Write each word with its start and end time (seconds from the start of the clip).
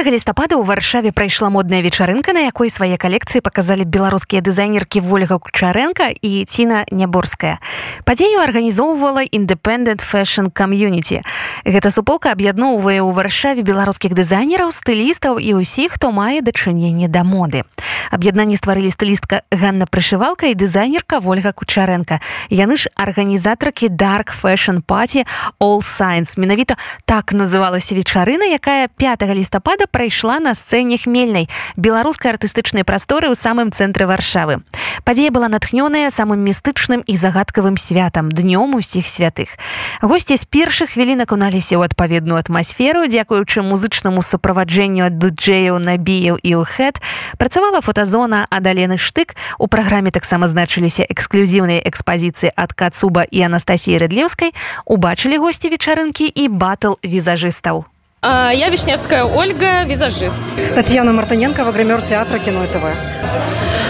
5 0.00 0.12
лістапада 0.16 0.56
ў 0.56 0.64
варшаве 0.64 1.12
прайшла 1.12 1.52
модная 1.52 1.84
вечарынка 1.84 2.32
на 2.32 2.48
якой 2.48 2.72
свае 2.72 2.96
калекцыі 2.96 3.44
паказалі 3.44 3.84
беларускія 3.84 4.40
дызайнеркі 4.40 5.04
ольга 5.04 5.36
кучаренко 5.36 6.08
і 6.24 6.48
ціна 6.48 6.88
няборская. 6.88 7.60
Падзею 8.08 8.40
арганізоўвала 8.40 9.28
independent 9.28 10.00
fashion 10.00 10.48
комьюніти 10.48 11.20
гэта 11.68 11.92
суполка 11.92 12.32
аб'ядноўвае 12.32 13.04
ў 13.04 13.12
варшаве 13.12 13.60
беларускіх 13.60 14.16
дызайнераў 14.16 14.72
стылістаў 14.72 15.36
і 15.36 15.60
ўсіх 15.60 16.00
хто 16.00 16.16
мае 16.16 16.40
дачыненне 16.40 17.04
да 17.12 17.20
моды 17.20 17.68
аб'яднанне 18.10 18.56
стварылі 18.60 18.90
стылістка 18.90 19.42
Ганна 19.50 19.86
прышывалка 19.86 20.50
і 20.50 20.54
дызайнерка 20.54 21.22
ольга 21.24 21.52
кучаренко 21.52 22.20
яны 22.50 22.76
ж 22.76 22.92
арганізатаркі 22.94 23.88
dark 23.88 24.34
fashion 24.34 24.82
паці 24.82 25.24
all 25.58 25.80
science 25.80 26.36
менавіта 26.36 26.76
так 27.06 27.32
называлася 27.32 27.94
вечарына 27.94 28.50
якая 28.50 28.88
5 28.88 29.22
лістапада 29.34 29.86
прайшла 29.86 30.40
на 30.40 30.54
сцэне 30.54 30.98
хмельнай. 30.98 31.48
Беларускай 31.76 32.32
артыстычнай 32.32 32.84
прасторы 32.84 33.30
ў 33.30 33.34
самым 33.38 33.72
цэнтры 33.72 34.06
варшавы. 34.06 34.60
Падзея 35.04 35.30
была 35.30 35.48
натхнёная 35.48 36.10
самым 36.10 36.44
містычным 36.44 37.00
і 37.06 37.14
загадкавым 37.16 37.76
святам 37.76 38.28
днём 38.28 38.74
усіх 38.76 39.06
святых. 39.06 39.56
Госці 40.02 40.36
з 40.36 40.44
першых 40.44 40.92
хвілін 40.96 41.24
акуналіся 41.24 41.78
ў 41.78 41.88
адпаведную 41.88 42.36
атмасферу 42.36 43.06
дзякуючы 43.06 43.62
музычнаму 43.62 44.20
суправаджэнню 44.20 45.08
ад 45.08 45.16
дыджэяў 45.16 45.78
набіяў 45.78 46.36
і 46.42 46.50
ўхэт 46.60 47.00
працавала 47.38 47.80
фотазона 47.99 48.45
адалены 48.49 48.97
штык 48.97 49.35
у 49.57 49.67
праграме 49.67 50.11
таксама 50.11 50.47
значыліся 50.47 51.07
эксклюзіўныя 51.09 51.81
экспазіцыі 51.87 52.53
ад 52.55 52.73
кацуба 52.73 53.23
і 53.23 53.41
анастасіі 53.47 53.97
рыдлеўскай 54.03 54.53
убачылі 54.85 55.41
госці 55.41 55.73
вечарынкі 55.73 56.27
і 56.29 56.47
батл 56.47 56.99
візажыстаў 57.03 57.85
А, 58.22 58.50
я 58.52 58.68
Вишневская 58.68 59.24
Ольга, 59.24 59.84
визажист. 59.84 60.42
Татьяна 60.74 61.14
Мартыненкова, 61.14 61.72
гример 61.72 62.02
театра 62.02 62.38
«Кино 62.38 62.64
и 62.64 62.66
ТВ». 62.66 62.84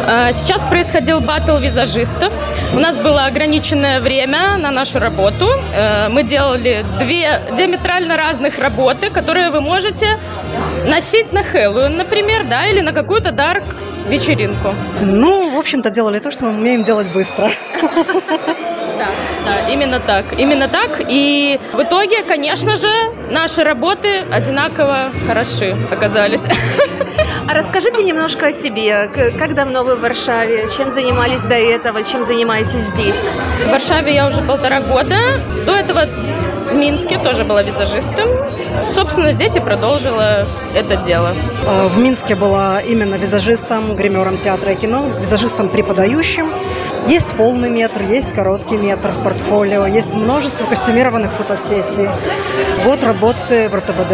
А, 0.07 0.31
сейчас 0.31 0.65
происходил 0.67 1.21
батл 1.21 1.57
визажистов. 1.57 2.33
У 2.73 2.79
нас 2.79 2.97
было 2.97 3.25
ограниченное 3.25 3.99
время 4.01 4.57
на 4.59 4.71
нашу 4.71 5.01
работу. 5.01 5.49
Э, 5.75 6.09
мы 6.11 6.23
делали 6.23 6.85
две 7.01 7.41
диаметрально 7.57 8.17
разных 8.17 8.61
работы, 8.61 9.11
которые 9.11 9.51
вы 9.51 9.61
можете 9.61 10.07
носить 10.87 11.33
на 11.33 11.43
Хэллоуин, 11.43 11.97
например, 11.97 12.45
да, 12.49 12.69
или 12.69 12.83
на 12.83 12.93
какую-то 12.93 13.33
дарк 13.33 13.65
вечеринку. 14.09 14.69
Ну, 15.01 15.51
в 15.51 15.59
общем-то, 15.59 15.91
делали 15.91 16.21
то, 16.21 16.31
что 16.31 16.45
мы 16.45 16.51
умеем 16.53 16.85
делать 16.85 17.09
быстро. 17.09 17.51
Да, 19.01 19.07
да, 19.47 19.73
именно 19.73 19.99
так. 19.99 20.27
Именно 20.37 20.69
так. 20.69 21.01
И 21.09 21.59
в 21.73 21.83
итоге, 21.83 22.23
конечно 22.23 22.77
же, 22.77 22.91
наши 23.31 23.65
работы 23.65 24.25
одинаково 24.31 25.11
хороши 25.27 25.75
оказались. 25.91 26.47
А 27.49 27.55
расскажите 27.55 28.05
немножко 28.05 28.49
о 28.49 28.53
себе. 28.53 29.11
Как 29.37 29.55
давно 29.55 29.83
вы 29.83 29.97
в 29.97 30.01
Варшаве? 30.03 30.69
Чем 30.77 30.93
занимались 30.93 31.43
до 31.43 31.57
этого? 31.57 32.05
Чем 32.05 32.23
занимаетесь 32.23 32.83
здесь? 32.83 33.17
В 33.65 33.71
Варшаве 33.73 34.15
я 34.15 34.29
уже 34.29 34.41
полтора 34.41 34.81
года. 34.81 35.17
До 35.67 35.73
этого 35.73 36.03
в 36.71 36.75
Минске 36.77 37.19
тоже 37.19 37.45
была 37.45 37.65
визажистом. 37.65 38.29
Собственно, 38.95 39.33
здесь 39.33 39.57
и 39.57 39.61
продолжила 39.61 40.47
это 40.77 40.97
дело. 40.97 41.35
А, 41.67 41.89
в 41.89 41.99
Минске 41.99 42.37
была 42.37 42.81
именно 42.83 43.17
визажистом, 43.17 43.97
гримером 43.97 44.39
театра 44.39 44.73
и 44.73 44.77
кино, 44.77 45.05
визажистом 45.21 45.69
преподающим. 45.69 46.47
Есть 47.09 47.35
полный 47.35 47.71
метр, 47.71 48.03
есть 48.03 48.33
короткий 48.33 48.77
метр 48.77 49.09
в 49.09 49.25
портфолио, 49.25 49.87
есть 49.87 50.15
множество 50.15 50.65
костюмированных 50.67 51.33
фотосессий. 51.33 52.09
Вот 52.85 53.03
работы 53.05 53.69
в 53.69 53.75
РТБД. 53.75 54.13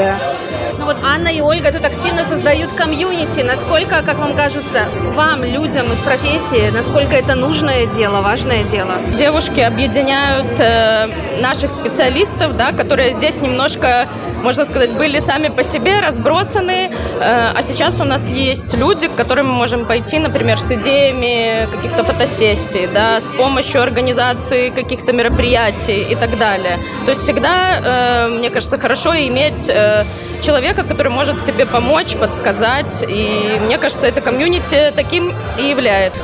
Ну 0.78 0.84
вот 0.84 0.96
Анна 1.04 1.28
и 1.28 1.40
Ольга 1.40 1.72
тут 1.72 1.84
активно 1.84 2.24
создают 2.24 2.70
комьюнити. 2.72 3.40
Насколько, 3.40 4.02
как 4.02 4.18
вам 4.18 4.34
кажется, 4.34 4.84
вам, 5.14 5.42
людям 5.42 5.86
из 5.86 6.00
профессии, 6.00 6.70
насколько 6.70 7.14
это 7.14 7.34
нужное 7.34 7.86
дело, 7.86 8.20
важное 8.20 8.62
дело? 8.62 8.94
Девушки 9.18 9.60
объединяют 9.60 10.60
э, 10.60 11.08
наших 11.40 11.70
специалистов, 11.70 12.56
да, 12.56 12.72
которые 12.72 13.12
здесь 13.12 13.40
немножко 13.40 14.06
можно 14.42 14.64
сказать, 14.64 14.90
были 14.92 15.18
сами 15.20 15.48
по 15.48 15.62
себе 15.62 16.00
разбросаны, 16.00 16.90
э, 16.90 16.90
а 17.20 17.62
сейчас 17.62 18.00
у 18.00 18.04
нас 18.04 18.30
есть 18.30 18.74
люди, 18.74 19.08
к 19.08 19.14
которым 19.14 19.46
мы 19.48 19.54
можем 19.54 19.84
пойти, 19.86 20.18
например, 20.18 20.58
с 20.58 20.70
идеями 20.72 21.66
каких-то 21.70 22.04
фотосессий, 22.04 22.88
да, 22.92 23.20
с 23.20 23.30
помощью 23.32 23.82
организации 23.82 24.70
каких-то 24.70 25.12
мероприятий 25.12 26.00
и 26.00 26.14
так 26.14 26.36
далее. 26.38 26.78
То 27.04 27.10
есть 27.10 27.22
всегда, 27.22 27.80
э, 27.84 28.28
мне 28.28 28.50
кажется, 28.50 28.78
хорошо 28.78 29.14
иметь 29.14 29.68
э, 29.68 30.04
человека, 30.42 30.82
который 30.84 31.12
может 31.12 31.42
тебе 31.42 31.66
помочь, 31.66 32.16
подсказать, 32.16 33.04
и 33.08 33.58
мне 33.66 33.78
кажется, 33.78 34.06
это 34.06 34.20
комьюнити 34.20 34.92
таким 34.94 35.32
и 35.58 35.62
является. 35.64 36.20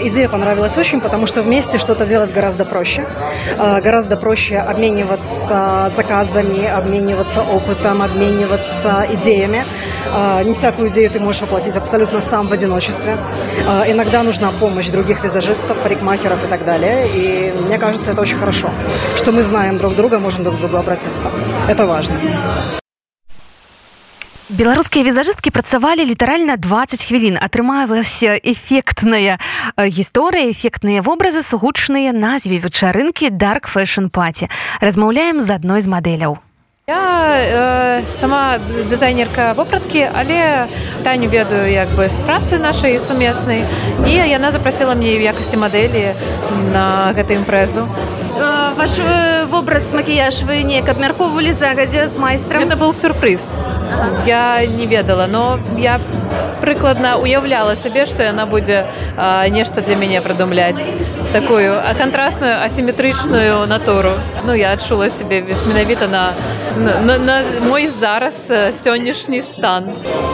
Идея 0.00 0.28
понравилась 0.28 0.76
очень, 0.78 1.00
потому 1.00 1.26
что 1.26 1.42
вместе 1.42 1.78
что-то 1.78 2.06
делать 2.06 2.32
гораздо 2.32 2.64
проще. 2.64 3.06
Гораздо 3.58 4.16
проще 4.16 4.58
обмениваться 4.58 5.90
заказами, 5.94 6.66
обмениваться 6.66 7.42
опытом, 7.55 8.01
обмениваться 8.01 9.07
идеями. 9.11 9.63
А, 10.13 10.43
не 10.43 10.53
всякую 10.53 10.89
идею 10.89 11.09
ты 11.09 11.19
можешь 11.19 11.41
воплотить 11.41 11.75
абсолютно 11.75 12.19
сам 12.19 12.47
в 12.47 12.51
одиночестве. 12.53 13.17
А, 13.67 13.89
иногда 13.89 14.23
нужна 14.23 14.51
помощь 14.51 14.89
других 14.89 15.23
визажистов, 15.23 15.77
парикмахеров 15.77 16.43
и 16.43 16.47
так 16.47 16.65
далее. 16.65 17.07
И 17.15 17.53
мне 17.65 17.77
кажется, 17.77 18.11
это 18.11 18.21
очень 18.21 18.37
хорошо, 18.37 18.69
что 19.15 19.31
мы 19.31 19.43
знаем 19.43 19.77
друг 19.77 19.95
друга, 19.95 20.19
можем 20.19 20.43
друг 20.43 20.57
к 20.57 20.59
другу 20.59 20.77
обратиться. 20.77 21.29
Это 21.69 21.85
важно. 21.85 22.15
беларускія 24.51 25.05
візажысткі 25.05 25.49
працавалі 25.49 26.05
літаральна 26.05 26.57
20 26.57 27.03
хвілін 27.07 27.39
атрымалася 27.39 28.35
эфектная 28.43 29.39
гісторыя 29.79 30.51
эфектныя 30.51 30.99
вобразы 30.99 31.39
сугучныя 31.39 32.11
назве 32.11 32.59
вечарынкі 32.59 33.31
dark 33.31 33.71
fashion 33.71 34.11
паці 34.11 34.51
размаўляем 34.83 35.39
з 35.39 35.55
адной 35.55 35.79
з 35.79 35.87
мадэляў 35.87 36.44
Я 36.88 37.98
э, 37.98 38.02
сама 38.06 38.58
дызайнерка 38.88 39.54
вопраткі, 39.54 40.06
але 40.14 40.68
таню 41.02 41.26
ведаю 41.28 41.66
як 41.66 41.88
бы 41.98 42.06
з 42.06 42.22
працы 42.22 42.62
нашай 42.62 42.94
сумеснай 43.02 43.64
і 44.06 44.12
яна 44.14 44.54
запрасіла 44.54 44.94
мне 44.94 45.18
ў 45.18 45.26
якасці 45.26 45.58
мадэлі 45.58 46.14
на 46.70 47.10
гэту 47.10 47.42
імпрэзу. 47.42 47.90
Э, 48.38 48.70
ваш 48.78 49.02
э, 49.02 49.50
вобраз 49.50 49.90
макіяж 49.98 50.46
вы 50.46 50.62
неяк 50.62 50.86
абмяркоўвалі 50.86 51.50
загадзя 51.50 52.06
з 52.06 52.22
майстрам. 52.22 52.62
Это 52.62 52.78
был 52.78 52.94
сюрпрыз. 52.94 53.58
Ага. 53.90 54.06
Я 54.22 54.62
не 54.78 54.86
ведала, 54.86 55.26
но 55.26 55.58
я 55.74 55.98
прыкладна 56.62 57.18
уяўляла 57.18 57.74
сабе, 57.74 58.06
што 58.06 58.22
яна 58.22 58.46
будзе 58.46 58.86
э, 59.18 59.48
нешта 59.50 59.82
для 59.82 59.98
мяне 59.98 60.22
прыдумляць 60.22 60.86
такую 61.35 61.79
кантрасную 61.97 62.63
асіметрычную 62.65 63.67
натуру. 63.67 64.11
Ну 64.45 64.53
я 64.53 64.73
адчула 64.73 65.09
сябе 65.09 65.41
менавіта 65.41 66.07
на 66.07 66.33
на, 66.77 67.17
на 67.17 67.43
мой 67.67 67.87
зараз 67.87 68.51
сённяшні 68.83 69.41
стан 69.41 69.89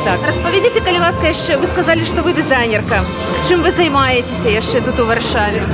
так 0.06 0.20
распавядзіце 0.28 0.82
калі 0.86 1.00
ласка 1.00 1.28
яшчэ 1.28 1.58
вы 1.58 1.66
сказалі 1.66 2.06
што 2.06 2.22
вы 2.22 2.34
дызайнерка 2.38 3.02
чым 3.48 3.66
вы 3.66 3.72
займаецеся 3.72 4.54
яшчэ 4.54 4.82
тут 4.86 5.00
у 5.00 5.06
варшаве 5.06 5.66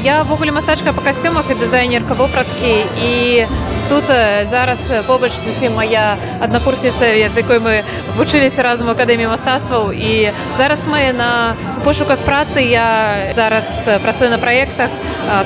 я 0.00 0.22
ввогуле 0.22 0.52
мастачка 0.52 0.92
па 0.96 1.04
касцюмах 1.04 1.50
і 1.50 1.58
дызайнерка 1.60 2.14
вопраткі 2.14 2.74
і 2.96 3.46
тут 3.91 4.07
зараз 4.43 4.91
побач 5.07 5.31
моя 5.75 6.15
аднакурсніца 6.39 7.11
з 7.27 7.35
якой 7.35 7.59
мы 7.59 7.83
вучыліся 8.15 8.63
разам 8.63 8.87
акадэміі 8.87 9.27
мастацтваў 9.27 9.91
і 9.91 10.31
зараз 10.57 10.87
мы 10.87 11.11
на 11.11 11.55
пошуках 11.83 12.23
працы 12.23 12.63
я 12.63 12.87
зараз 13.35 13.67
працую 13.99 14.31
на 14.31 14.39
праектах 14.39 14.87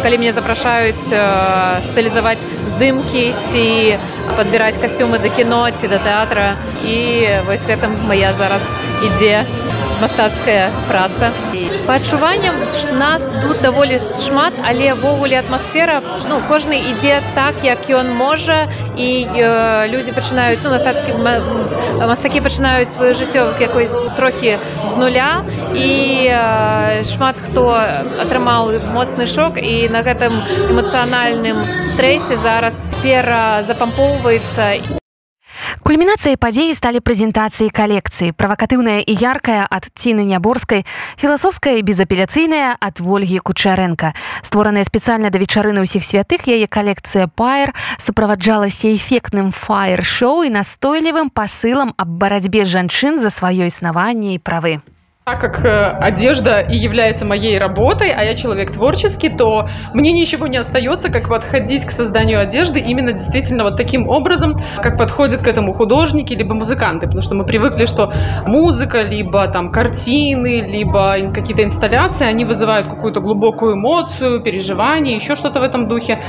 калі 0.03 0.21
мне 0.21 0.30
запрашаюць 0.30 1.09
стылізаваць 1.89 2.45
здымкі 2.77 3.33
ці 3.50 3.97
падбіраць 4.38 4.77
касцюмы 4.77 5.18
да 5.18 5.33
кіно 5.33 5.65
ці 5.74 5.89
да 5.89 5.97
тэатра 5.97 6.53
і 6.86 7.25
вось 7.50 7.65
гэтым 7.65 7.97
моя 8.06 8.30
зараз 8.38 8.69
ідзе 9.09 9.42
мастацкая 10.01 10.71
праца. 10.89 11.31
По 11.88 11.94
адчуванням 11.94 12.56
нас 13.00 13.30
тут 13.42 13.62
даволі 13.62 14.00
шмат 14.27 14.53
але 14.68 14.94
ввогуле 14.94 15.39
атмасфера 15.39 16.01
ну 16.30 16.42
кожны 16.50 16.81
ідзе 16.92 17.21
так 17.36 17.56
як 17.63 17.89
ён 17.89 18.13
можа 18.13 18.68
і 18.95 19.27
э, 19.27 19.88
людзі 19.88 20.12
пачынаюць 20.12 20.59
ну 20.63 20.71
мастацкі 20.71 21.13
мастакі 22.01 22.42
пачынаюць 22.42 22.89
сваё 22.89 23.13
жыццё 23.13 23.53
якось 23.59 23.95
трохі 24.18 24.57
з 24.86 24.97
нуля 24.97 25.45
і 25.74 26.30
э, 26.31 27.03
шмат 27.03 27.38
хто 27.38 27.77
атрымаў 28.21 28.74
моцны 28.94 29.27
шок 29.27 29.57
і 29.62 29.89
на 29.89 30.01
гэтым 30.01 30.33
эмацыянальным 30.71 31.57
стрэсе 31.94 32.36
зараз 32.36 32.83
перазапампоўваецца 33.03 35.05
і 35.84 35.90
Кульмінацыяй 35.90 36.37
падзеі 36.38 36.75
сталі 36.78 37.00
прэзентацыі 37.02 37.70
калекцыі, 37.75 38.31
правакатыўная 38.38 39.00
і 39.02 39.14
яркая 39.17 39.67
ад 39.67 39.88
ціны 39.99 40.22
няборскай, 40.28 40.84
філасофская 41.19 41.81
і 41.81 41.87
безапеляцыйная 41.87 42.76
ад 42.78 43.02
ольгі 43.02 43.40
Кучарэнка. 43.43 44.14
Створаная 44.46 44.84
спецыяльна 44.84 45.34
да 45.34 45.43
вечарыны 45.43 45.82
ўсіх 45.82 46.06
святых 46.06 46.46
яе 46.46 46.70
калекцыя 46.70 47.26
Паер 47.26 47.75
суправаджалася 47.99 48.93
эфектным 48.94 49.50
фаер-шоу 49.50 50.46
і 50.46 50.55
настойлівым 50.55 51.31
пасылам 51.34 51.90
аб 51.96 52.08
барацьбе 52.08 52.64
жанчын 52.64 53.19
за 53.19 53.34
сваё 53.34 53.67
існаванне 53.67 54.37
і 54.37 54.43
правы. 54.43 54.81
Так 55.25 55.42
как 55.42 55.66
э, 55.66 55.88
одежда 56.01 56.60
и 56.60 56.75
является 56.75 57.25
моей 57.25 57.57
работой, 57.57 58.12
а 58.12 58.24
я 58.24 58.36
человек 58.36 58.69
творческий, 58.69 59.30
то 59.30 59.68
мне 59.92 60.12
ничего 60.12 60.45
не 60.45 60.57
остается, 60.57 61.10
как 61.10 61.30
подходить 61.30 61.83
к 61.83 61.89
созданию 61.89 62.39
одежды 62.39 62.80
именно 62.80 63.12
действительно 63.12 63.63
вот 63.63 63.75
таким 63.75 64.07
образом, 64.07 64.56
как 64.77 65.00
подходят 65.00 65.42
к 65.42 65.48
этому 65.48 65.74
художники 65.74 66.36
либо 66.36 66.54
музыканты, 66.54 67.07
потому 67.07 67.24
что 67.24 67.33
мы 67.33 67.44
привыкли, 67.44 67.88
что 67.88 68.13
музыка, 68.45 69.01
либо 69.01 69.48
там 69.48 69.72
картины, 69.72 70.60
либо 70.60 71.16
какие-то 71.33 71.63
инсталляции, 71.63 72.28
они 72.28 72.45
вызывают 72.45 72.88
какую-то 72.88 73.19
глубокую 73.19 73.74
эмоцию, 73.74 74.44
переживание, 74.44 75.16
еще 75.16 75.33
что-то 75.33 75.60
в 75.60 75.63
этом 75.63 75.88
духе. 75.88 76.19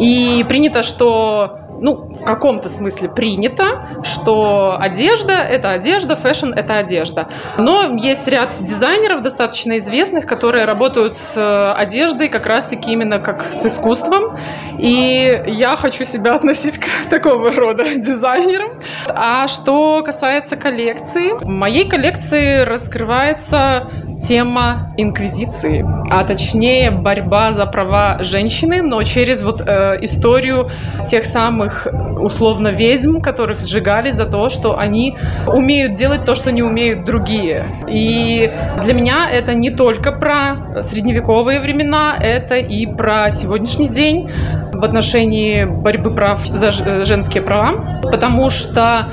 И 0.00 0.46
принято, 0.48 0.82
что 0.82 1.59
ну, 1.80 2.10
в 2.10 2.24
каком-то 2.24 2.68
смысле 2.68 3.08
принято, 3.08 3.80
что 4.04 4.76
одежда– 4.78 5.32
это 5.50 5.70
одежда, 5.70 6.14
fashion– 6.14 6.52
это 6.56 6.76
одежда. 6.76 7.28
Но 7.58 7.96
есть 7.96 8.28
ряд 8.28 8.56
дизайнеров 8.60 9.22
достаточно 9.22 9.78
известных, 9.78 10.26
которые 10.26 10.66
работают 10.66 11.16
с 11.16 11.72
одеждой 11.74 12.28
как 12.28 12.46
раз-таки 12.46 12.92
именно 12.92 13.18
как 13.18 13.44
с 13.44 13.64
искусством. 13.64 14.36
И 14.78 15.42
я 15.46 15.76
хочу 15.76 16.04
себя 16.04 16.34
относить 16.34 16.78
к 16.78 16.86
такого 17.10 17.52
рода 17.52 17.84
дизайнерам. 17.96 18.78
А 19.08 19.48
что 19.48 20.02
касается 20.04 20.56
коллекции, 20.56 21.32
в 21.32 21.48
моей 21.48 21.88
коллекции 21.88 22.62
раскрывается 22.62 23.90
тема 24.20 24.92
инквизиции, 24.96 25.84
а 26.10 26.24
точнее 26.24 26.90
борьба 26.90 27.52
за 27.52 27.66
права 27.66 28.18
женщины, 28.20 28.82
но 28.82 29.02
через 29.02 29.42
вот 29.42 29.60
э, 29.60 29.98
историю 30.02 30.68
тех 31.08 31.24
самых 31.24 31.86
условно 32.20 32.68
ведьм, 32.68 33.20
которых 33.20 33.60
сжигали 33.60 34.12
за 34.12 34.26
то, 34.26 34.48
что 34.48 34.78
они 34.78 35.16
умеют 35.46 35.94
делать 35.94 36.24
то, 36.24 36.34
что 36.34 36.52
не 36.52 36.62
умеют 36.62 37.04
другие. 37.04 37.64
И 37.88 38.50
для 38.82 38.94
меня 38.94 39.28
это 39.30 39.54
не 39.54 39.70
только 39.70 40.12
про 40.12 40.82
средневековые 40.82 41.60
времена, 41.60 42.16
это 42.20 42.56
и 42.56 42.86
про 42.86 43.30
сегодняшний 43.30 43.88
день 43.88 44.30
в 44.72 44.84
отношении 44.84 45.64
борьбы 45.64 46.10
прав 46.10 46.46
за 46.46 46.70
женские 47.04 47.42
права, 47.42 48.00
потому 48.02 48.50
что 48.50 49.08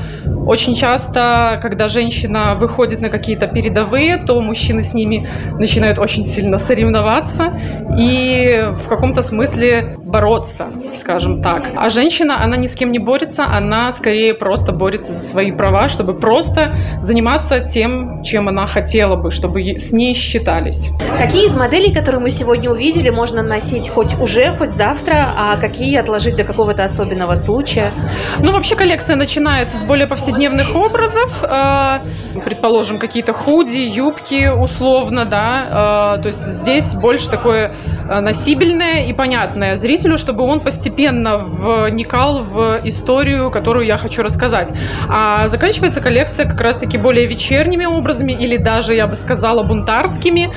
очень 0.48 0.76
часто, 0.76 1.60
когда 1.62 1.90
женщина 1.90 2.56
выходит 2.58 3.02
на 3.02 3.10
какие-то 3.10 3.48
передовые, 3.48 4.18
то 4.18 4.40
мужчины 4.40 4.82
с 4.82 4.94
ними 4.94 5.28
начинают 5.60 6.00
очень 6.00 6.24
сильно 6.24 6.58
соревноваться 6.58 7.60
и 7.98 8.70
в 8.72 8.88
каком-то 8.88 9.22
смысле 9.22 9.96
бороться, 9.98 10.68
скажем 10.96 11.42
так. 11.42 11.72
А 11.76 11.90
женщина, 11.90 12.42
она 12.42 12.56
ни 12.56 12.68
с 12.68 12.76
кем 12.76 12.94
не 12.94 12.97
борется, 13.00 13.46
она 13.46 13.92
скорее 13.92 14.34
просто 14.34 14.72
борется 14.72 15.12
за 15.12 15.20
свои 15.20 15.52
права, 15.52 15.90
чтобы 15.90 16.14
просто 16.14 16.76
заниматься 17.02 17.60
тем, 17.60 18.24
чем 18.24 18.48
она 18.48 18.66
хотела 18.66 19.16
бы, 19.16 19.32
чтобы 19.32 19.62
с 19.62 19.92
ней 19.92 20.14
считались. 20.14 20.92
Какие 21.18 21.48
из 21.48 21.56
моделей, 21.56 21.94
которые 21.94 22.22
мы 22.22 22.30
сегодня 22.30 22.70
увидели, 22.70 23.10
можно 23.10 23.42
носить 23.42 23.90
хоть 23.90 24.20
уже, 24.20 24.56
хоть 24.58 24.72
завтра, 24.72 25.34
а 25.38 25.58
какие 25.58 25.98
отложить 25.98 26.36
до 26.36 26.44
какого-то 26.44 26.84
особенного 26.84 27.36
случая? 27.36 27.92
Ну, 28.40 28.52
вообще 28.52 28.76
коллекция 28.76 29.16
начинается 29.16 29.78
с 29.78 29.84
более 29.84 30.08
повседневных 30.08 30.38
повседневных 30.38 30.76
образов, 30.76 31.44
э, 31.44 32.00
предположим, 32.44 33.00
какие-то 33.00 33.34
худи, 33.34 33.78
юбки 33.78 34.50
условно, 34.50 35.26
да, 35.26 36.16
э, 36.18 36.22
то 36.22 36.28
есть 36.28 36.44
здесь 36.46 36.96
больше 36.96 37.30
такое 37.30 37.74
э, 38.10 38.20
носибельное 38.20 39.06
и 39.06 39.14
понятное 39.14 39.78
зрителю, 39.78 40.18
чтобы 40.18 40.44
он 40.44 40.60
постепенно 40.60 41.38
вникал 41.38 42.44
в 42.44 42.80
историю, 42.90 43.52
которую 43.52 43.86
я 43.86 43.98
хочу 43.98 44.24
рассказать. 44.24 44.74
А 45.10 45.48
заканчивается 45.48 46.02
коллекция 46.02 46.48
как 46.48 46.62
раз-таки 46.62 46.98
более 46.98 47.26
вечерними 47.26 47.86
образами 47.86 48.32
или 48.32 48.58
даже, 48.58 48.94
я 48.94 49.08
бы 49.08 49.16
сказала, 49.16 49.64
бунтарскими, 49.64 50.52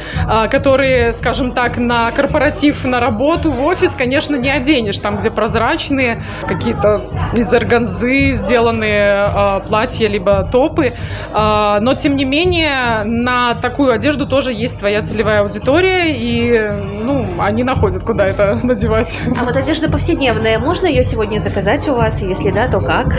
которые, 0.51 1.13
скажем 1.13 1.53
так, 1.53 1.79
на 1.79 2.11
корпоратив, 2.11 2.85
на 2.85 3.01
работу, 3.01 3.51
в 3.51 3.65
офис, 3.65 3.95
конечно, 3.95 4.37
не 4.37 4.51
оденешь, 4.51 4.99
там, 4.99 5.17
где 5.17 5.31
прозрачные, 5.31 6.23
какие-то 6.47 7.03
из 7.35 7.53
органзы 7.53 8.33
сделанные 8.33 9.61
платья, 9.67 10.09
либо 10.09 10.49
топы. 10.51 10.93
А, 11.33 11.81
но, 11.81 11.95
тем 11.95 12.17
не 12.17 12.25
менее, 12.25 13.05
на 13.05 13.55
такую 13.55 13.93
одежду 13.93 14.27
тоже 14.27 14.53
есть 14.53 14.79
своя 14.79 15.03
целевая 15.03 15.43
аудитория, 15.43 16.15
и 16.15 16.61
ну, 17.03 17.25
они 17.39 17.65
находят, 17.65 18.03
куда 18.03 18.27
это 18.27 18.59
надевать. 18.63 19.21
А 19.41 19.45
вот 19.45 19.57
одежда 19.57 19.91
повседневная, 19.91 20.59
можно 20.59 20.87
ее 20.87 21.03
сегодня 21.03 21.39
заказать 21.39 21.89
у 21.89 21.95
вас? 21.95 22.20
Если 22.29 22.51
да, 22.51 22.69
то 22.69 22.81
как? 22.81 23.15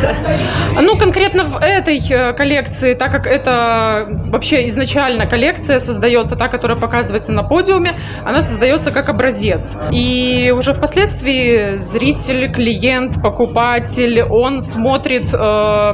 Ну, 0.82 0.98
конкретно 0.98 1.46
в 1.46 1.58
этой 1.58 2.00
э, 2.10 2.34
коллекции, 2.34 2.94
так 2.94 3.12
как 3.12 3.28
это 3.28 4.08
вообще 4.32 4.68
изначально 4.70 5.26
коллекция 5.26 5.80
создается, 5.80 6.36
та, 6.36 6.48
которая 6.48 6.78
показывается 6.78 7.32
на 7.32 7.44
подиуме, 7.44 7.94
она 8.24 8.44
создается 8.44 8.92
как 8.92 9.10
образец. 9.10 9.78
И 9.92 10.54
уже 10.56 10.74
впоследствии 10.74 11.78
зритель, 11.78 12.52
клиент, 12.52 13.22
покупатель, 13.22 14.22
он 14.22 14.62
смотрит 14.62 15.34
э, 15.34 15.94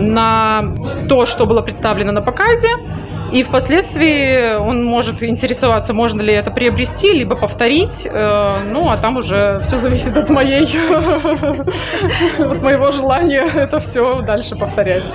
на 0.00 0.74
то, 1.08 1.26
что 1.26 1.46
было 1.46 1.62
представлено 1.62 2.12
на 2.12 2.22
показе, 2.22 2.68
и 3.32 3.42
впоследствии 3.42 4.56
он 4.56 4.84
может 4.84 5.22
интересоваться, 5.22 5.94
можно 5.94 6.20
ли 6.22 6.32
это 6.32 6.50
приобрести, 6.50 7.12
либо 7.12 7.36
повторить. 7.36 8.06
Э, 8.10 8.56
ну, 8.66 8.90
а 8.90 8.96
там 8.96 9.16
уже 9.16 9.60
все 9.62 9.78
зависит 9.78 10.16
от 10.16 10.30
моей, 10.30 10.64
от 12.38 12.62
моего 12.62 12.90
желания 12.90 13.46
это 13.54 13.78
все 13.78 14.22
дальше 14.22 14.56
повторять. 14.56 15.06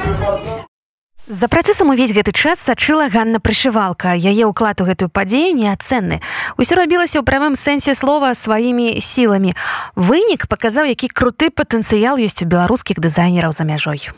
За 1.28 1.48
працэсам 1.48 1.90
увесь 1.90 2.12
гэты 2.12 2.34
час 2.34 2.60
сачыла 2.60 3.08
Ганна 3.08 3.40
прышывалка 3.40 4.12
яе 4.12 4.44
ўклад 4.44 4.84
у 4.84 4.86
гэтую 4.86 5.08
падзею 5.08 5.56
неацэнны 5.56 6.20
усё 6.60 6.76
рабілася 6.76 7.18
ў 7.18 7.24
правым 7.24 7.56
сэнсе 7.56 7.96
слова 7.96 8.36
сваімі 8.36 9.00
сіламі 9.00 9.56
вынік 9.96 10.52
паказаў 10.52 10.92
які 10.92 11.08
круты 11.08 11.48
патэнцыял 11.48 12.20
ёсць 12.20 12.44
у 12.44 12.50
беларускіх 12.52 13.00
дызайнераў 13.00 13.56
за 13.56 13.64
мяжой 13.64 14.12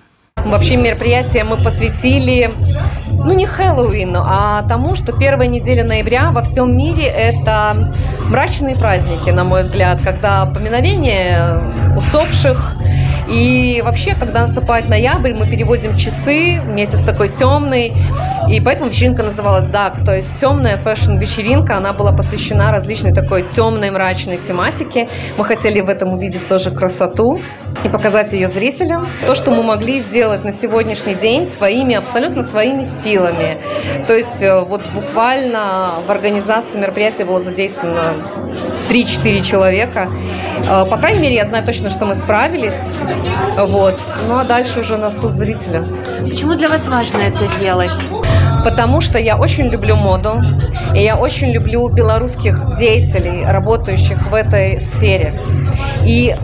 Вообще 0.46 0.78
мероприятие 0.78 1.44
мы 1.44 1.58
посвятили, 1.58 2.54
ну 3.10 3.34
не 3.34 3.48
Хэллоуину, 3.48 4.22
а 4.24 4.62
тому, 4.70 4.96
что 4.96 5.12
первая 5.12 5.48
неделя 5.48 5.84
ноября 5.84 6.30
во 6.32 6.44
всем 6.44 6.78
мире 6.78 7.06
это 7.06 7.92
мрачные 8.30 8.76
праздники, 8.76 9.32
на 9.32 9.44
мой 9.44 9.64
взгляд, 9.64 10.00
когда 10.04 10.46
поминовение 10.46 11.96
усопших, 11.98 12.76
и 13.28 13.82
вообще, 13.84 14.14
когда 14.14 14.42
наступает 14.42 14.88
ноябрь, 14.88 15.34
мы 15.34 15.50
переводим 15.50 15.98
часы, 15.98 16.62
месяц 16.62 17.02
такой 17.02 17.30
темный, 17.30 17.92
и 18.48 18.62
поэтому 18.62 18.92
вечеринка 18.92 19.24
называлась 19.24 19.66
«Дак», 19.66 20.06
то 20.06 20.16
есть 20.16 20.40
темная 20.40 20.78
фэшн-вечеринка, 20.78 21.78
она 21.78 21.92
была 21.92 22.12
посвящена 22.12 22.72
различной 22.72 23.14
такой 23.14 23.42
темной, 23.42 23.90
мрачной 23.90 24.38
тематике. 24.38 25.08
Мы 25.40 25.44
хотели 25.46 25.82
в 25.82 25.90
этом 25.90 26.14
увидеть 26.14 26.48
тоже 26.48 26.70
красоту 26.70 27.42
и 27.84 27.90
показать 27.90 28.34
ее 28.34 28.48
зрителям. 28.48 29.06
То, 29.26 29.36
что 29.36 29.52
мы 29.52 29.64
могли 29.64 30.00
сделать 30.00 30.44
на 30.44 30.52
сегодняшний 30.52 31.16
день 31.16 31.46
своими, 31.48 31.96
абсолютно 31.96 32.44
своими 32.44 32.84
силами. 32.84 33.58
То 34.08 34.16
есть 34.16 34.42
э, 34.42 34.62
вот 34.62 34.82
буквально 34.94 35.92
в 36.08 36.12
организации 36.12 36.80
мероприятия 36.80 37.26
было 37.26 37.42
задействовано 37.42 38.14
3-4 38.90 39.42
человека. 39.42 40.08
Э, 40.70 40.86
по 40.86 40.98
крайней 40.98 41.20
мере, 41.20 41.36
я 41.36 41.46
знаю 41.46 41.66
точно, 41.66 41.90
что 41.90 42.06
мы 42.06 42.16
справились. 42.16 42.92
Вот. 43.58 44.00
Ну 44.28 44.38
а 44.38 44.44
дальше 44.44 44.80
уже 44.80 44.98
на 44.98 45.12
суд 45.12 45.36
зрителя. 45.36 45.88
Почему 46.24 46.56
для 46.56 46.70
вас 46.70 46.88
важно 46.88 47.18
это 47.20 47.48
делать? 47.60 48.02
Потому 48.64 49.00
что 49.00 49.20
я 49.20 49.38
очень 49.38 49.68
люблю 49.68 49.96
моду, 49.96 50.42
и 50.96 51.00
я 51.00 51.18
очень 51.18 51.52
люблю 51.52 51.88
белорусских 51.90 52.76
деятелей, 52.78 53.46
работающих 53.46 54.32
в 54.32 54.34
этой 54.34 54.80
сфере. 54.82 55.34
И 56.04 56.36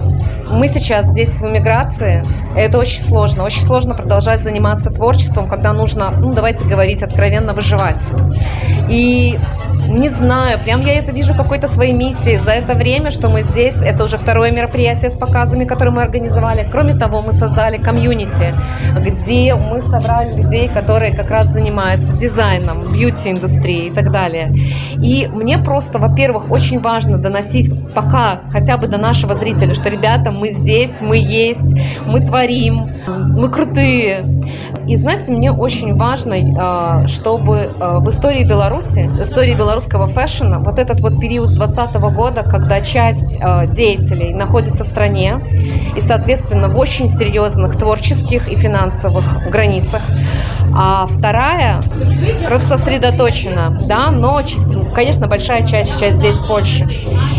мы 0.51 0.67
сейчас 0.67 1.07
здесь 1.07 1.29
в 1.39 1.47
эмиграции, 1.47 2.23
это 2.55 2.77
очень 2.77 3.01
сложно. 3.01 3.43
Очень 3.43 3.61
сложно 3.61 3.95
продолжать 3.95 4.41
заниматься 4.41 4.89
творчеством, 4.89 5.47
когда 5.47 5.73
нужно, 5.73 6.11
ну, 6.11 6.33
давайте 6.33 6.65
говорить 6.65 7.03
откровенно, 7.03 7.53
выживать. 7.53 8.01
И 8.89 9.39
не 9.87 10.09
знаю, 10.09 10.59
прям 10.59 10.81
я 10.81 10.97
это 10.99 11.11
вижу 11.11 11.35
какой-то 11.35 11.67
своей 11.67 11.93
миссией. 11.93 12.37
За 12.37 12.51
это 12.51 12.73
время, 12.73 13.11
что 13.11 13.29
мы 13.29 13.41
здесь, 13.41 13.81
это 13.81 14.03
уже 14.03 14.17
второе 14.17 14.51
мероприятие 14.51 15.09
с 15.09 15.17
показами, 15.17 15.65
которое 15.65 15.91
мы 15.91 16.01
организовали. 16.01 16.65
Кроме 16.71 16.95
того, 16.95 17.21
мы 17.21 17.33
создали 17.33 17.77
комьюнити, 17.77 18.53
где 18.97 19.55
мы 19.55 19.81
собрали 19.81 20.35
людей, 20.35 20.69
которые 20.69 21.15
как 21.15 21.29
раз 21.29 21.47
занимаются 21.47 22.13
дизайном, 22.13 22.91
бьюти-индустрией 22.93 23.87
и 23.87 23.91
так 23.91 24.11
далее. 24.11 24.53
И 25.01 25.27
мне 25.27 25.57
просто, 25.57 25.99
во-первых, 25.99 26.51
очень 26.51 26.79
важно 26.79 27.17
доносить 27.17 27.71
пока 27.93 28.41
хотя 28.51 28.77
бы 28.77 28.87
до 28.87 28.97
нашего 28.97 29.35
зрителя, 29.35 29.73
что, 29.73 29.89
ребята, 29.89 30.31
мы 30.31 30.49
здесь, 30.49 31.01
мы 31.01 31.17
есть, 31.17 31.75
мы 32.05 32.19
творим, 32.21 32.81
мы 33.07 33.49
крутые. 33.49 34.23
И 34.87 34.97
знаете, 34.97 35.31
мне 35.31 35.51
очень 35.51 35.95
важно, 35.95 36.35
а, 36.57 37.07
чтобы 37.07 37.73
а, 37.79 37.99
в 37.99 38.09
истории 38.09 38.43
Беларуси, 38.43 39.09
истории 39.21 39.53
белорусского 39.53 40.07
фэшена, 40.07 40.59
вот 40.59 40.79
этот 40.79 41.01
вот 41.01 41.19
период 41.19 41.49
с 41.49 41.53
2020 41.53 42.01
года, 42.15 42.43
когда 42.43 42.81
часть 42.81 43.37
а, 43.41 43.67
деятелей 43.67 44.33
находится 44.33 44.83
в 44.83 44.87
стране 44.87 45.39
и, 45.95 46.01
соответственно, 46.01 46.67
в 46.67 46.77
очень 46.77 47.09
серьезных 47.09 47.77
творческих 47.77 48.47
и 48.47 48.55
финансовых 48.55 49.49
границах, 49.49 50.01
а 50.75 51.05
вторая 51.05 51.81
рассосредоточена, 52.49 53.77
да, 53.87 54.09
но, 54.09 54.41
конечно, 54.93 55.27
большая 55.27 55.65
часть, 55.65 55.99
часть 55.99 56.17
здесь 56.17 56.37
Польши. 56.39 56.85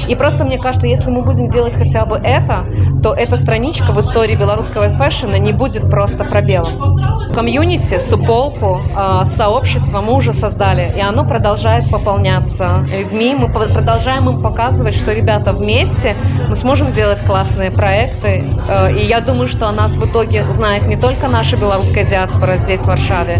И 0.08 0.14
просто 0.14 0.44
мне 0.44 0.58
кажется, 0.58 0.86
если 0.86 1.10
мы 1.10 1.22
будем 1.22 1.48
делать 1.48 1.74
хотя 1.74 2.04
бы 2.04 2.16
это, 2.16 2.64
то 3.02 3.14
эта 3.14 3.36
страничка 3.36 3.92
в 3.92 4.00
истории 4.00 4.36
белорусского 4.36 4.88
fashion 4.88 5.32
а 5.32 5.38
не 5.38 5.52
будет 5.52 5.88
просто 5.88 6.24
пробелом. 6.24 7.32
Комьюнити, 7.32 7.98
суполку, 8.10 8.82
а, 8.94 9.24
сообщество 9.24 10.00
мы 10.02 10.14
уже 10.14 10.32
создали, 10.32 10.92
и 10.96 11.00
оно 11.00 11.24
продолжает 11.24 11.88
пополняться 11.90 12.86
людьми. 12.94 13.34
Мы 13.38 13.48
продолжаем 13.48 14.28
им 14.28 14.42
показывать, 14.42 14.94
что, 14.94 15.12
ребята, 15.12 15.52
вместе 15.52 16.14
мы 16.48 16.54
сможем 16.54 16.92
делать 16.92 17.20
классные 17.20 17.70
проекты. 17.70 18.44
А, 18.68 18.90
и 18.90 19.04
я 19.06 19.20
думаю, 19.20 19.48
что 19.48 19.68
о 19.68 19.72
нас 19.72 19.92
в 19.92 20.06
итоге 20.06 20.44
узнает 20.44 20.86
не 20.86 20.96
только 20.96 21.28
наша 21.28 21.56
белорусская 21.56 22.04
диаспора 22.04 22.56
здесь, 22.58 22.80
в 22.80 22.86
Варшаве, 22.86 23.38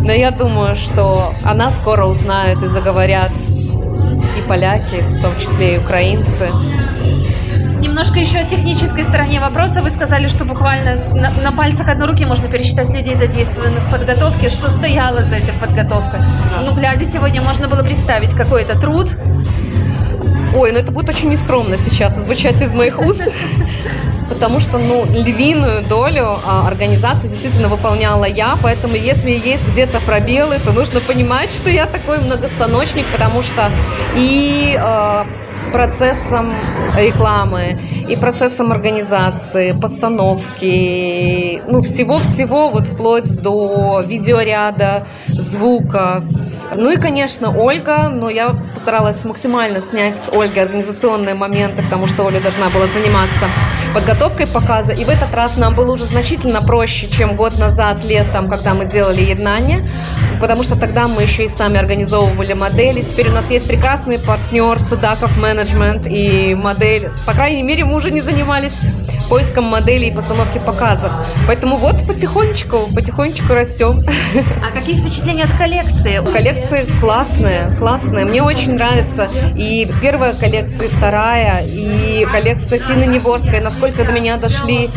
но 0.00 0.12
я 0.12 0.30
думаю, 0.30 0.74
что 0.74 1.32
о 1.44 1.54
нас 1.54 1.74
скоро 1.76 2.06
узнают 2.06 2.62
и 2.62 2.66
заговорят 2.66 3.30
и 4.38 4.42
поляки, 4.42 4.96
в 4.96 5.20
том 5.20 5.36
числе 5.38 5.74
и 5.74 5.78
украинцы. 5.78 6.48
Немножко 7.80 8.18
еще 8.18 8.38
о 8.38 8.44
технической 8.44 9.04
стороне 9.04 9.40
вопроса. 9.40 9.82
Вы 9.82 9.90
сказали, 9.90 10.28
что 10.28 10.44
буквально 10.44 11.04
на, 11.14 11.30
на 11.30 11.52
пальцах 11.52 11.88
одной 11.88 12.08
руки 12.08 12.24
можно 12.24 12.48
пересчитать 12.48 12.90
людей, 12.90 13.14
задействованных 13.14 13.80
в 13.80 13.90
подготовке. 13.90 14.50
Что 14.50 14.70
стояло 14.70 15.22
за 15.22 15.36
этой 15.36 15.54
подготовкой? 15.60 16.18
Да. 16.18 16.64
Ну, 16.64 16.74
глядя 16.74 17.04
сегодня, 17.04 17.40
можно 17.42 17.68
было 17.68 17.82
представить 17.82 18.34
какой-то 18.34 18.78
труд. 18.80 19.16
Ой, 20.56 20.72
ну 20.72 20.78
это 20.78 20.90
будет 20.90 21.08
очень 21.08 21.30
нескромно 21.30 21.76
сейчас 21.76 22.16
звучать 22.16 22.60
из 22.62 22.72
моих 22.72 23.00
уст 23.00 23.22
потому 24.28 24.60
что, 24.60 24.78
ну, 24.78 25.04
львиную 25.06 25.82
долю 25.88 26.36
а, 26.44 26.66
организации 26.66 27.28
действительно 27.28 27.68
выполняла 27.68 28.24
я, 28.24 28.56
поэтому 28.62 28.94
если 28.94 29.30
есть 29.30 29.66
где-то 29.68 30.00
пробелы, 30.00 30.58
то 30.58 30.72
нужно 30.72 31.00
понимать, 31.00 31.50
что 31.50 31.70
я 31.70 31.86
такой 31.86 32.18
многостаночник, 32.18 33.10
потому 33.10 33.42
что 33.42 33.72
и 34.16 34.76
а, 34.78 35.26
процессом 35.72 36.52
рекламы, 36.96 37.80
и 38.08 38.16
процессом 38.16 38.72
организации, 38.72 39.72
постановки, 39.72 41.62
ну, 41.66 41.80
всего-всего, 41.80 42.68
вот 42.68 42.88
вплоть 42.88 43.30
до 43.42 44.02
видеоряда, 44.06 45.06
звука, 45.28 46.24
ну 46.74 46.90
и, 46.90 46.96
конечно, 46.96 47.56
Ольга, 47.56 48.12
но 48.14 48.28
я 48.28 48.54
постаралась 48.74 49.24
максимально 49.24 49.80
снять 49.80 50.16
с 50.16 50.32
Ольги 50.32 50.60
организационные 50.60 51.34
моменты, 51.34 51.82
потому 51.82 52.06
что 52.06 52.24
Оля 52.24 52.40
должна 52.40 52.68
была 52.68 52.86
заниматься 52.86 53.46
подготовкой 53.98 54.46
показа. 54.46 54.92
И 54.92 55.04
в 55.04 55.08
этот 55.08 55.34
раз 55.34 55.56
нам 55.56 55.74
было 55.74 55.92
уже 55.92 56.04
значительно 56.04 56.62
проще, 56.62 57.08
чем 57.08 57.34
год 57.34 57.58
назад, 57.58 58.04
летом, 58.04 58.48
когда 58.48 58.74
мы 58.74 58.84
делали 58.84 59.22
еднание, 59.22 59.84
потому 60.40 60.62
что 60.62 60.76
тогда 60.76 61.08
мы 61.08 61.22
еще 61.22 61.46
и 61.46 61.48
сами 61.48 61.78
организовывали 61.78 62.52
модели. 62.52 63.02
Теперь 63.02 63.28
у 63.28 63.32
нас 63.32 63.50
есть 63.50 63.66
прекрасный 63.66 64.20
партнер 64.20 64.78
Судаков 64.78 65.36
Менеджмент 65.38 66.06
и 66.06 66.54
модель. 66.54 67.10
По 67.26 67.32
крайней 67.32 67.64
мере, 67.64 67.84
мы 67.84 67.96
уже 67.96 68.12
не 68.12 68.20
занимались 68.20 68.76
поиском 69.28 69.64
моделей 69.64 70.08
и 70.08 70.14
постановки 70.14 70.58
показов. 70.58 71.12
Поэтому 71.46 71.76
вот 71.76 72.06
потихонечку, 72.06 72.88
потихонечку 72.94 73.54
растем. 73.54 74.04
А 74.62 74.70
какие 74.74 74.96
впечатления 74.96 75.44
от 75.44 75.52
коллекции? 75.52 76.20
Коллекции 76.32 76.86
классные, 77.00 77.76
классные. 77.78 78.24
Мне 78.24 78.42
очень 78.42 78.74
нравится 78.74 79.28
и 79.54 79.90
первая 80.00 80.32
коллекция, 80.32 80.86
и 80.86 80.90
вторая, 80.90 81.66
и 81.66 82.26
коллекция 82.30 82.78
Тины 82.78 83.04
Неворской. 83.04 83.60
Насколько 83.60 84.04
до 84.04 84.12
меня 84.12 84.36
дошли 84.36 84.90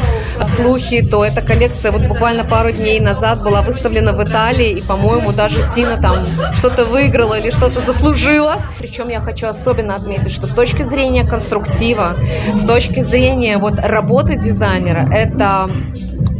слухи, 0.55 1.01
то 1.01 1.25
эта 1.25 1.41
коллекция 1.41 1.91
вот 1.91 2.03
буквально 2.03 2.43
пару 2.43 2.71
дней 2.71 2.99
назад 2.99 3.41
была 3.43 3.61
выставлена 3.61 4.13
в 4.13 4.23
Италии, 4.23 4.71
и, 4.71 4.81
по-моему, 4.81 5.31
даже 5.31 5.67
Тина 5.73 5.97
там 6.01 6.27
что-то 6.57 6.85
выиграла 6.85 7.37
или 7.39 7.49
что-то 7.51 7.81
заслужила. 7.81 8.57
Причем 8.79 9.09
я 9.09 9.19
хочу 9.19 9.47
особенно 9.47 9.95
отметить, 9.95 10.31
что 10.31 10.47
с 10.47 10.51
точки 10.51 10.83
зрения 10.83 11.25
конструктива, 11.25 12.15
с 12.55 12.65
точки 12.65 13.01
зрения 13.01 13.57
вот 13.57 13.79
работы 13.79 14.20
работы 14.21 14.35
дизайнера– 14.35 15.09
это 15.11 15.69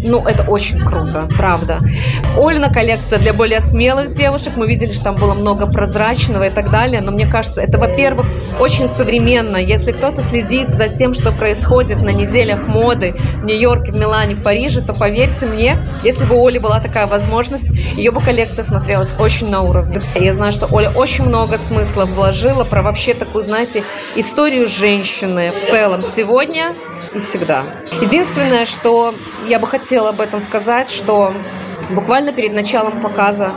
ну, 0.03 0.25
это 0.25 0.50
очень 0.50 0.79
круто, 0.79 1.27
правда. 1.38 1.79
Ольна 2.35 2.73
коллекция 2.73 3.19
для 3.19 3.33
более 3.33 3.61
смелых 3.61 4.15
девушек. 4.15 4.53
Мы 4.55 4.67
видели, 4.67 4.91
что 4.91 5.05
там 5.05 5.15
было 5.15 5.35
много 5.35 5.67
прозрачного 5.67 6.47
и 6.47 6.50
так 6.50 6.71
далее. 6.71 7.01
Но 7.01 7.11
мне 7.11 7.27
кажется, 7.27 7.61
это, 7.61 7.77
во-первых, 7.77 8.25
очень 8.59 8.89
современно. 8.89 9.57
Если 9.57 9.91
кто-то 9.91 10.23
следит 10.23 10.69
за 10.69 10.88
тем, 10.89 11.13
что 11.13 11.31
происходит 11.31 12.01
на 12.01 12.09
неделях 12.09 12.65
моды 12.67 13.15
в 13.41 13.45
Нью-Йорке, 13.45 13.91
в 13.91 13.97
Милане, 13.97 14.35
в 14.35 14.41
Париже, 14.41 14.81
то 14.81 14.93
поверьте 14.93 15.45
мне, 15.45 15.83
если 16.03 16.25
бы 16.25 16.35
у 16.35 16.47
Оли 16.47 16.57
была 16.57 16.79
такая 16.79 17.05
возможность, 17.05 17.69
ее 17.95 18.09
бы 18.11 18.21
коллекция 18.21 18.65
смотрелась 18.65 19.09
очень 19.19 19.50
на 19.50 19.61
уровне. 19.61 20.01
Я 20.15 20.33
знаю, 20.33 20.51
что 20.51 20.67
Оля 20.71 20.89
очень 20.89 21.25
много 21.25 21.57
смысла 21.59 22.05
вложила 22.05 22.63
про 22.63 22.81
вообще 22.81 23.13
такую, 23.13 23.43
знаете, 23.43 23.83
историю 24.15 24.67
женщины 24.67 25.50
в 25.50 25.71
целом 25.71 26.01
сегодня 26.01 26.73
и 27.13 27.20
всегда. 27.20 27.63
Единственное, 28.01 28.65
что 28.65 29.13
я 29.48 29.60
бы 29.60 29.67
хотела 29.67 30.10
об 30.10 30.22
этом 30.22 30.41
сказать, 30.41 30.89
что 30.89 31.34
буквально 31.89 32.31
перед 32.34 32.53
началом 32.53 33.01
показа 33.01 33.53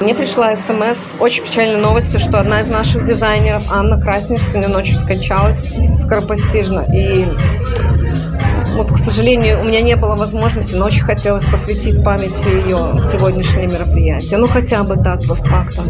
мне 0.00 0.14
пришла 0.14 0.54
смс 0.54 1.14
очень 1.18 1.42
печальной 1.44 1.80
новостью, 1.80 2.20
что 2.20 2.38
одна 2.38 2.60
из 2.60 2.68
наших 2.68 3.02
дизайнеров, 3.02 3.64
Анна 3.72 4.00
Краснер, 4.00 4.40
сегодня 4.40 4.68
ночью 4.68 4.96
скончалась 4.98 5.74
скоропостижно. 5.98 6.84
И 6.92 7.26
вот, 8.76 8.92
к 8.92 8.96
сожалению, 8.96 9.60
у 9.60 9.64
меня 9.64 9.80
не 9.80 9.96
было 9.96 10.14
возможности, 10.14 10.76
но 10.76 10.86
очень 10.86 11.02
хотелось 11.02 11.44
посвятить 11.44 12.04
памяти 12.04 12.46
ее 12.46 13.00
сегодняшнее 13.00 13.66
мероприятие. 13.66 14.38
Ну, 14.38 14.46
хотя 14.46 14.84
бы 14.84 14.94
так, 14.94 15.26
постфактом. 15.26 15.86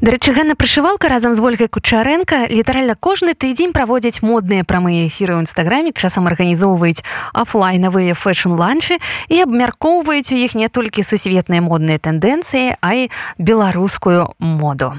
Дарэчы 0.00 0.32
Ганна 0.36 0.54
прышывалка 0.54 1.08
разам 1.08 1.32
з 1.32 1.40
ольгай 1.40 1.68
кучарэнка 1.72 2.52
літаральна 2.52 2.96
кожны 3.00 3.32
тыдзень 3.32 3.72
праводзяць 3.72 4.20
модныя 4.20 4.60
прамыя 4.60 5.08
эфіры 5.08 5.40
ў 5.40 5.48
нстаграме 5.48 5.96
часам 5.96 6.28
арганізоўваюць 6.28 7.00
афлайнавыя 7.32 8.12
фэшн-ланчы 8.12 9.00
і 9.32 9.36
абмяркоўваюць 9.48 10.28
у 10.28 10.36
іх 10.36 10.52
не 10.52 10.68
толькі 10.68 11.00
сусветныя 11.00 11.64
модныя 11.64 11.96
тэндэнцыі, 11.96 12.76
а 12.76 12.90
і 12.92 13.08
беларускую 13.40 14.36
моду. 14.36 14.92